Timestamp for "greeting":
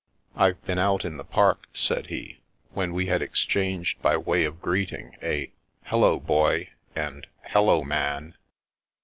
4.59-5.15